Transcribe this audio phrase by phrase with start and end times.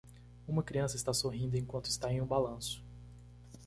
[0.47, 2.83] Uma criança está sorrindo enquanto está em um balanço.